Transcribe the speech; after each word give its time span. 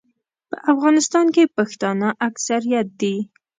په 0.49 0.57
افغانستان 0.71 1.25
کې 1.35 1.51
پښتانه 1.57 2.09
اکثریت 2.27 2.87
دي. 3.01 3.15